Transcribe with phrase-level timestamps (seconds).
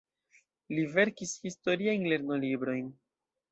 [0.77, 2.91] Li verkis historiajn lernolibrojn.